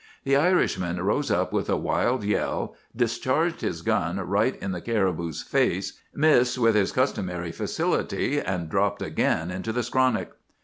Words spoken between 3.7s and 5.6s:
gun right in the caribou's